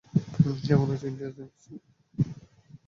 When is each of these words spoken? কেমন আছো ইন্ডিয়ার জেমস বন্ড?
কেমন 0.65 0.87
আছো 0.93 1.05
ইন্ডিয়ার 1.07 1.31
জেমস 1.37 1.61
বন্ড? 1.63 1.83